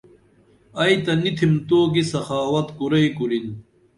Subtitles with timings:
[0.81, 3.47] ائی تہ نی تِھم تو کی سخاوت کُرئی کُرِن